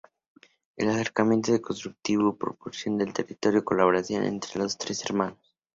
El 0.77 0.89
acercamiento 0.89 1.51
al 1.51 1.61
constructivismo 1.61 2.35
propició 2.35 2.91
el 2.91 3.05
retorno 3.13 3.51
a 3.57 3.61
la 3.61 3.61
colaboración 3.61 4.23
entre 4.23 4.57
los 4.57 4.75
tres 4.75 5.05
hermanos. 5.05 5.47